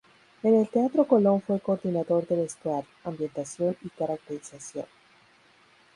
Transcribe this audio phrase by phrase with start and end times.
[0.41, 4.87] En el Teatro Colón fue Coordinador de Vestuario, Ambientación y Caracterización.